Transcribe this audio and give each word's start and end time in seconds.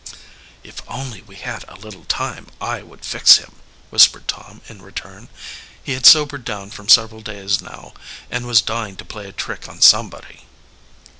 "If 0.63 0.81
only 0.89 1.21
we 1.21 1.35
had 1.35 1.63
a 1.67 1.75
little 1.75 2.05
time 2.05 2.47
I 2.59 2.81
would 2.81 3.05
fix 3.05 3.37
him," 3.37 3.57
whispered 3.91 4.27
Tom 4.27 4.61
in 4.67 4.81
return. 4.81 5.29
He 5.83 5.93
had 5.93 6.07
sobered 6.07 6.43
down 6.43 6.71
for 6.71 6.89
several 6.89 7.21
days 7.21 7.61
now 7.61 7.93
and 8.31 8.47
was 8.47 8.61
dying 8.63 8.95
to 8.95 9.05
play 9.05 9.27
a 9.29 9.31
trick 9.31 9.69
on 9.69 9.79
somebody. 9.79 10.45